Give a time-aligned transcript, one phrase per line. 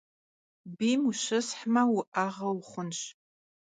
[0.77, 2.99] Biym vuşıshme, vu'eğe vuxhunş.